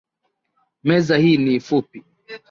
Meza 0.83 1.17
hii 1.17 1.37
ni 1.37 1.59
fupi 1.59 2.03